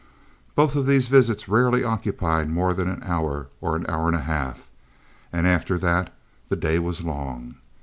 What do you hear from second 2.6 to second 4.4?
than an hour, or an hour and a